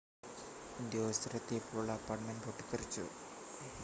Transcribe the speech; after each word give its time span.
ഉദ്യോഗസ്ഥർ 0.79 1.35
എത്തിയപ്പോൾ 1.39 1.91
അപ്പാർട്ട്മെൻ്റ് 1.97 2.43
പൊട്ടിത്തെറിച്ചു 2.47 3.05